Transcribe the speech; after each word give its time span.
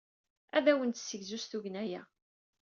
Ad 0.57 0.65
awen-d-tessegzu 0.71 1.39
s 1.43 1.45
tugna-a. 1.45 2.01